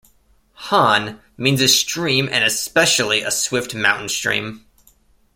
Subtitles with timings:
[0.71, 4.65] "Hanne" means a stream and especially a swift mountain stream.